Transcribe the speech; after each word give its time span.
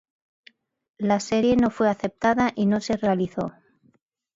La 0.97 1.19
serie 1.19 1.55
no 1.55 1.69
fue 1.69 1.87
aceptada 1.87 2.53
y 2.55 2.65
no 2.65 2.81
se 2.81 2.97
realizó. 2.97 3.51